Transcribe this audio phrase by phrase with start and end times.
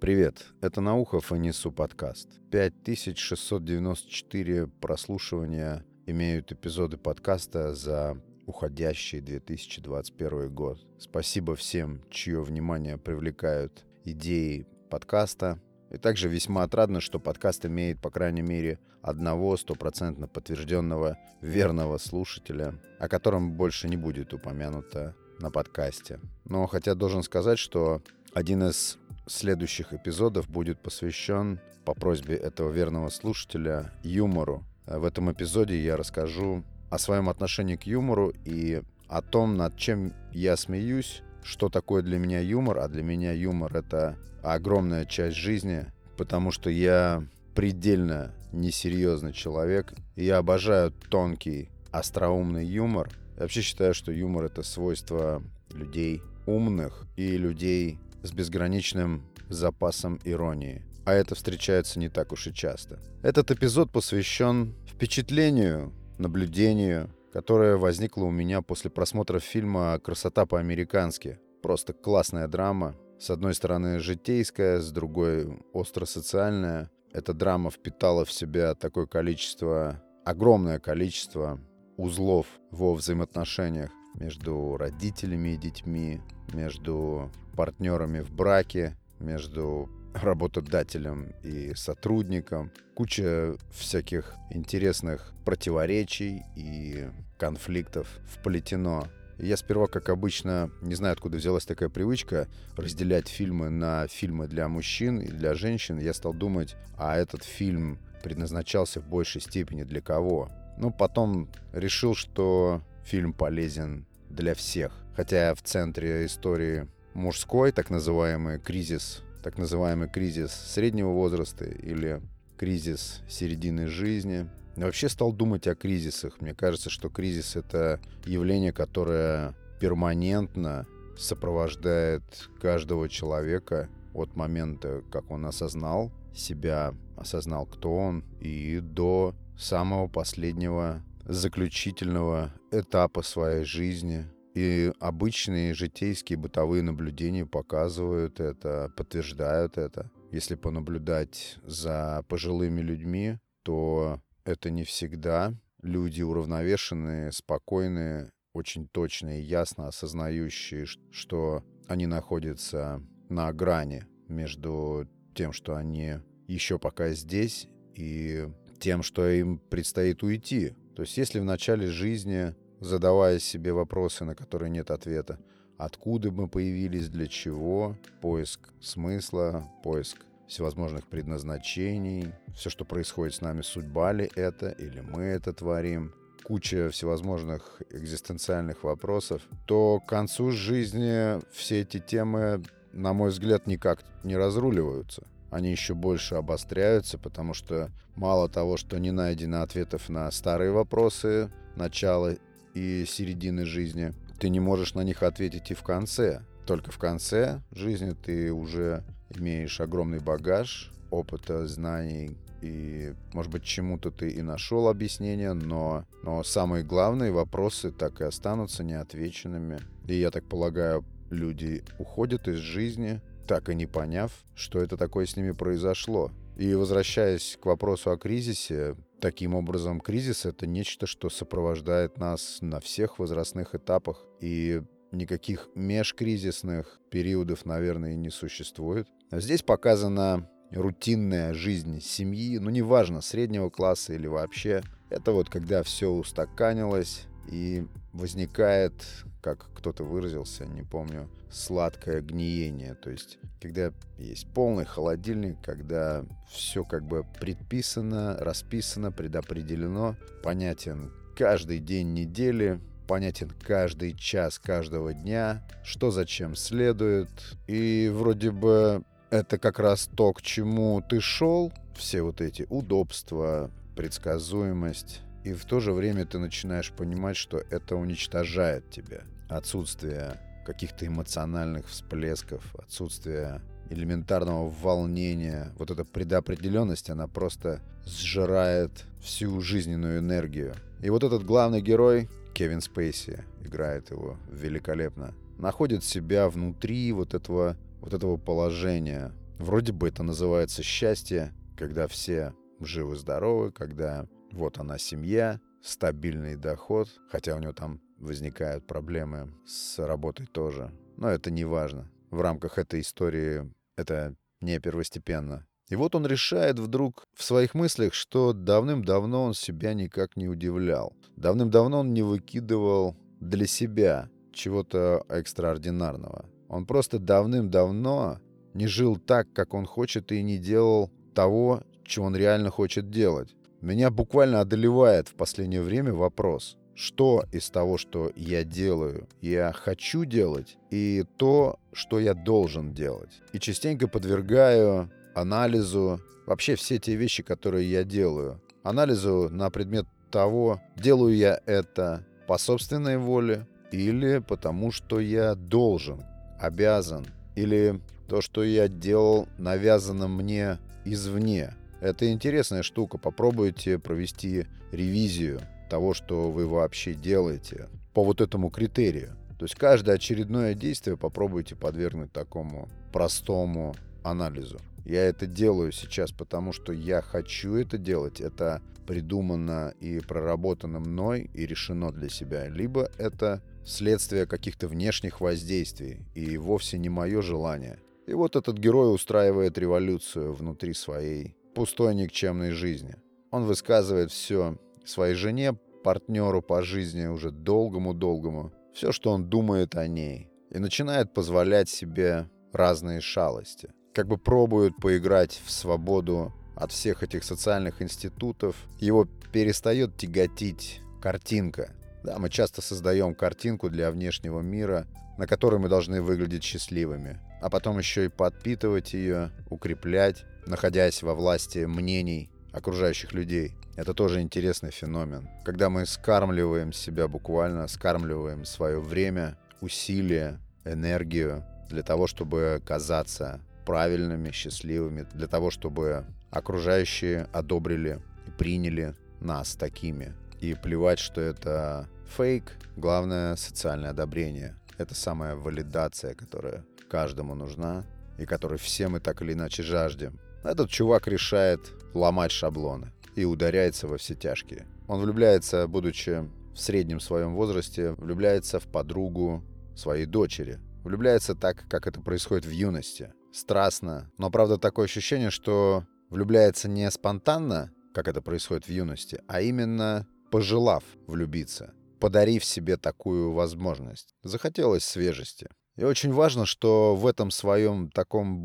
[0.00, 2.40] Привет, это Наухов и Несу подкаст.
[2.50, 8.16] 5694 прослушивания имеют эпизоды подкаста за
[8.46, 10.78] уходящий 2021 год.
[10.98, 15.60] Спасибо всем, чье внимание привлекают идеи подкаста.
[15.90, 22.80] И также весьма отрадно, что подкаст имеет, по крайней мере, одного стопроцентно подтвержденного верного слушателя,
[22.98, 26.20] о котором больше не будет упомянуто на подкасте.
[26.46, 28.00] Но хотя должен сказать, что
[28.32, 34.64] один из следующих эпизодов будет посвящен, по просьбе этого верного слушателя, юмору.
[34.86, 40.12] В этом эпизоде я расскажу о своем отношении к юмору и о том, над чем
[40.32, 45.86] я смеюсь, что такое для меня юмор, а для меня юмор— это огромная часть жизни,
[46.16, 47.24] потому что я
[47.54, 53.10] предельно несерьезный человек, и я обожаю тонкий, остроумный юмор.
[53.36, 60.84] Я вообще считаю, что юмор— это свойство людей умных и людей с безграничным запасом иронии.
[61.04, 62.98] А это встречается не так уж и часто.
[63.22, 71.38] Этот эпизод посвящен впечатлению наблюдению, которое возникло у меня после просмотра фильма «Красота по-американски».
[71.62, 72.96] Просто классная драма.
[73.18, 76.90] С одной стороны житейская, с другой остро-социальная.
[77.12, 81.60] Эта драма впитала в себя такое количество, огромное количество
[81.96, 86.20] узлов во взаимоотношениях между родителями и детьми,
[86.52, 92.70] между партнерами в браке, между работодателем и сотрудником.
[92.94, 97.08] Куча всяких интересных противоречий и
[97.38, 99.04] конфликтов вплетено.
[99.38, 104.68] Я сперва, как обычно, не знаю, откуда взялась такая привычка разделять фильмы на фильмы для
[104.68, 105.98] мужчин и для женщин.
[105.98, 110.50] Я стал думать, а этот фильм предназначался в большей степени для кого?
[110.76, 114.92] Ну, потом решил, что фильм полезен для всех.
[115.16, 122.20] Хотя в центре истории мужской, так называемый кризис так называемый кризис среднего возраста или
[122.56, 124.48] кризис середины жизни.
[124.76, 126.40] Я вообще стал думать о кризисах.
[126.40, 130.86] Мне кажется, что кризис— это явление, которое перманентно
[131.18, 132.22] сопровождает
[132.60, 141.02] каждого человека от момента, как он осознал себя, осознал, кто он, и до самого последнего
[141.24, 150.10] заключительного этапа своей жизни— и обычные житейские бытовые наблюдения показывают это, подтверждают это.
[150.32, 159.42] Если понаблюдать за пожилыми людьми, то это не всегда люди уравновешенные, спокойные, очень точно и
[159.42, 166.14] ясно осознающие, что они находятся на грани между тем, что они
[166.48, 168.48] еще пока здесь, и
[168.80, 170.74] тем, что им предстоит уйти.
[170.94, 175.38] То есть если в начале жизни задавая себе вопросы, на которые нет ответа.
[175.76, 183.62] Откуда мы появились, для чего, поиск смысла, поиск всевозможных предназначений, все, что происходит с нами,
[183.62, 186.12] судьба ли это, или мы это творим,
[186.42, 192.62] куча всевозможных экзистенциальных вопросов, то к концу жизни все эти темы,
[192.92, 195.26] на мой взгляд, никак не разруливаются.
[195.50, 201.50] Они еще больше обостряются, потому что мало того, что не найдено ответов на старые вопросы
[201.76, 202.36] начала
[202.74, 206.42] и середины жизни, ты не можешь на них ответить и в конце.
[206.66, 214.10] Только в конце жизни ты уже имеешь огромный багаж опыта, знаний, и, может быть, чему-то
[214.10, 219.78] ты и нашел объяснение, но, но самые главные вопросы так и останутся неотвеченными.
[220.06, 225.26] И я так полагаю, люди уходят из жизни, так и не поняв, что это такое
[225.26, 226.30] с ними произошло.
[226.56, 232.78] И возвращаясь к вопросу о кризисе, таким образом кризис— это нечто, что сопровождает нас на
[232.78, 234.24] всех возрастных этапах.
[234.40, 239.08] И никаких межкризисных периодов, наверное, не существует.
[239.32, 244.80] Здесь показана рутинная жизнь семьи, ну неважно, среднего класса или вообще.
[245.08, 248.94] Это вот когда все устаканилось и возникает
[249.40, 252.94] как кто-то выразился, не помню, сладкое гниение.
[252.94, 261.78] То есть, когда есть полный холодильник, когда все как бы предписано, расписано, предопределено, понятен каждый
[261.78, 267.30] день недели, понятен каждый час каждого дня, что зачем следует.
[267.66, 273.70] И вроде бы это как раз то, к чему ты шел, все вот эти удобства,
[273.96, 279.22] предсказуемость, и в то же время ты начинаешь понимать, что это уничтожает тебя.
[279.48, 290.20] Отсутствие каких-то эмоциональных всплесков, отсутствие элементарного волнения, вот эта предопределенность, она просто сжирает всю жизненную
[290.20, 290.74] энергию.
[291.02, 297.76] И вот этот главный герой, Кевин Спейси, играет его великолепно, находит себя внутри вот этого,
[298.00, 305.60] вот этого положения, Вроде бы это называется счастье, когда все живы-здоровы, когда вот она семья,
[305.82, 310.92] стабильный доход, хотя у него там возникают проблемы с работой тоже.
[311.16, 312.10] Но это не важно.
[312.30, 315.66] В рамках этой истории это не первостепенно.
[315.88, 321.12] И вот он решает вдруг в своих мыслях, что давным-давно он себя никак не удивлял.
[321.36, 326.46] Давным-давно он не выкидывал для себя чего-то экстраординарного.
[326.68, 328.38] Он просто давным-давно
[328.74, 333.56] не жил так, как он хочет, и не делал того, чего он реально хочет делать.
[333.80, 340.26] Меня буквально одолевает в последнее время вопрос, что из того, что я делаю, я хочу
[340.26, 343.40] делать, и то, что я должен делать.
[343.54, 348.60] И частенько подвергаю анализу вообще все те вещи, которые я делаю.
[348.82, 356.22] Анализу на предмет того, делаю я это по собственной воле или потому, что я должен,
[356.60, 357.24] обязан,
[357.56, 357.98] или
[358.28, 361.74] то, что я делал, навязано мне извне.
[362.00, 363.18] Это интересная штука.
[363.18, 369.36] Попробуйте провести ревизию того, что вы вообще делаете по вот этому критерию.
[369.58, 374.78] То есть каждое очередное действие попробуйте подвергнуть такому простому анализу.
[375.04, 378.40] Я это делаю сейчас, потому что я хочу это делать.
[378.40, 382.68] Это придумано и проработано мной и решено для себя.
[382.68, 387.98] Либо это следствие каких-то внешних воздействий и вовсе не мое желание.
[388.26, 393.16] И вот этот герой устраивает революцию внутри своей пустой никчемной жизни.
[393.50, 395.74] Он высказывает все своей жене,
[396.04, 402.48] партнеру по жизни уже долгому-долгому, все, что он думает о ней, и начинает позволять себе
[402.72, 403.92] разные шалости.
[404.14, 411.92] Как бы пробует поиграть в свободу от всех этих социальных институтов, его перестает тяготить картинка.
[412.24, 415.06] Да, мы часто создаем картинку для внешнего мира,
[415.38, 421.34] на которой мы должны выглядеть счастливыми, а потом еще и подпитывать ее, укреплять, находясь во
[421.34, 423.74] власти мнений окружающих людей.
[423.96, 425.48] Это тоже интересный феномен.
[425.64, 434.50] Когда мы скармливаем себя буквально, скармливаем свое время, усилия, энергию для того, чтобы казаться правильными,
[434.52, 440.32] счастливыми, для того, чтобы окружающие одобрили и приняли нас такими.
[440.60, 444.76] И плевать, что это фейк, главное социальное одобрение.
[444.98, 448.04] Это самая валидация, которая каждому нужна
[448.38, 450.38] и которой все мы так или иначе жаждем.
[450.62, 451.80] Этот чувак решает
[452.12, 454.86] ломать шаблоны и ударяется во все тяжкие.
[455.08, 459.64] Он влюбляется, будучи в среднем своем возрасте, влюбляется в подругу
[459.96, 460.78] своей дочери.
[461.02, 463.32] Влюбляется так, как это происходит в юности.
[463.52, 464.30] Страстно.
[464.36, 470.26] Но, правда, такое ощущение, что влюбляется не спонтанно, как это происходит в юности, а именно
[470.50, 474.34] пожелав влюбиться, подарив себе такую возможность.
[474.42, 475.68] Захотелось свежести.
[475.96, 478.62] И очень важно, что в этом своем таком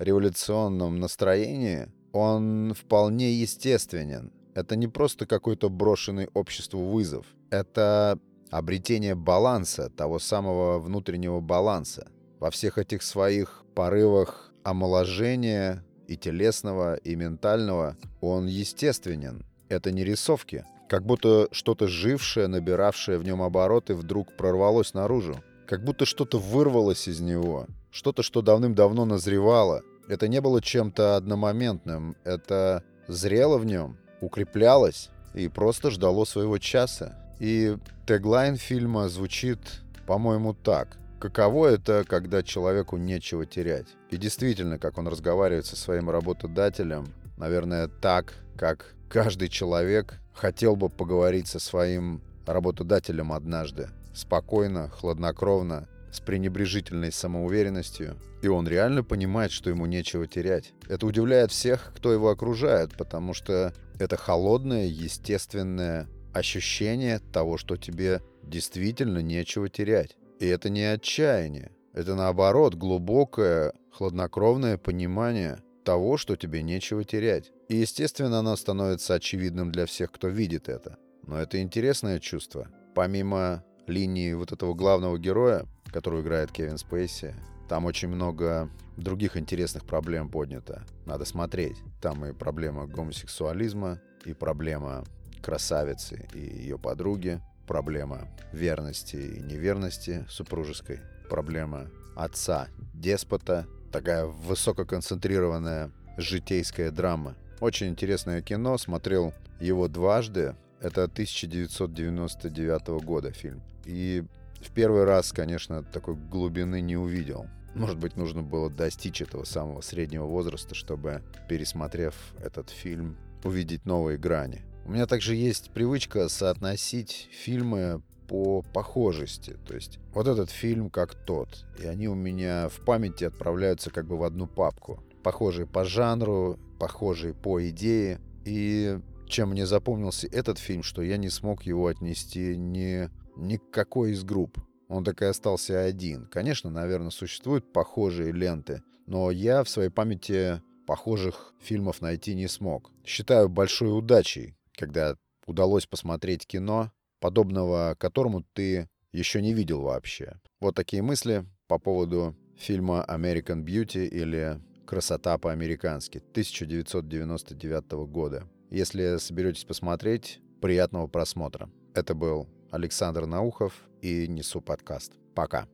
[0.00, 4.32] бунтарско-революционном настроении он вполне естественен.
[4.54, 7.26] Это не просто какой-то брошенный обществу вызов.
[7.50, 8.18] Это
[8.50, 12.08] обретение баланса, того самого внутреннего баланса.
[12.40, 19.44] Во всех этих своих порывах омоложения и телесного, и ментального он естественен.
[19.68, 20.64] Это не рисовки.
[20.88, 25.36] Как будто что-то жившее, набиравшее в нем обороты, вдруг прорвалось наружу.
[25.70, 27.68] Как будто что-то вырвалось из него.
[27.92, 29.82] Что-то, что давным-давно назревало.
[30.08, 32.16] Это не было чем-то одномоментным.
[32.24, 37.14] Это зрело в нем, укреплялось и просто ждало своего часа.
[37.38, 39.60] И теглайн фильма звучит,
[40.08, 40.98] по-моему, так.
[41.20, 43.86] Каково это, когда человеку нечего терять?
[44.10, 50.88] И действительно, как он разговаривает со своим работодателем, наверное, так, как каждый человек хотел бы
[50.88, 53.88] поговорить со своим работодателем однажды.
[54.14, 58.16] Спокойно, хладнокровно, с пренебрежительной самоуверенностью.
[58.42, 60.72] И он реально понимает, что ему нечего терять.
[60.88, 68.22] Это удивляет всех, кто его окружает, потому что это холодное, естественное ощущение того, что тебе
[68.42, 70.16] действительно нечего терять.
[70.38, 71.70] И это не отчаяние.
[71.92, 77.52] Это наоборот глубокое, хладнокровное понимание того, что тебе нечего терять.
[77.68, 80.96] И, естественно, оно становится очевидным для всех, кто видит это.
[81.26, 82.68] Но это интересное чувство.
[82.94, 87.34] Помимо линии вот этого главного героя, которую играет Кевин Спейси,
[87.68, 90.84] там очень много других интересных проблем поднято.
[91.06, 91.76] Надо смотреть.
[92.00, 95.04] Там и проблема гомосексуализма, и проблема
[95.42, 106.90] красавицы и ее подруги, проблема верности и неверности супружеской, проблема отца деспота, такая высококонцентрированная житейская
[106.90, 107.36] драма.
[107.60, 110.56] Очень интересное кино, смотрел его дважды.
[110.80, 113.62] Это 1999 года фильм.
[113.84, 114.24] И
[114.60, 117.46] в первый раз, конечно, такой глубины не увидел.
[117.74, 124.18] Может быть, нужно было достичь этого самого среднего возраста, чтобы, пересмотрев этот фильм, увидеть новые
[124.18, 124.62] грани.
[124.86, 129.56] У меня также есть привычка соотносить фильмы по похожести.
[129.66, 131.66] То есть вот этот фильм как тот.
[131.78, 135.02] И они у меня в памяти отправляются как бы в одну папку.
[135.22, 138.20] Похожие по жанру, похожие по идее.
[138.44, 138.98] И
[139.30, 144.12] чем мне запомнился этот фильм, что я не смог его отнести ни, ни к какой
[144.12, 144.58] из групп.
[144.88, 146.26] Он так и остался один.
[146.26, 152.90] Конечно, наверное, существуют похожие ленты, но я в своей памяти похожих фильмов найти не смог.
[153.04, 160.40] Считаю большой удачей, когда удалось посмотреть кино, подобного которому ты еще не видел вообще.
[160.60, 168.48] Вот такие мысли по поводу фильма American Beauty или «Красота по-американски» 1999 года.
[168.70, 171.68] Если соберетесь посмотреть, приятного просмотра.
[171.92, 175.14] Это был Александр Наухов и Несу подкаст.
[175.34, 175.66] Пока.